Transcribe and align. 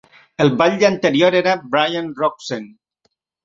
El 0.45 0.49
batlle 0.61 0.87
anterior 0.87 1.39
era 1.41 1.55
Brian 1.77 2.11
Roczen. 2.23 2.69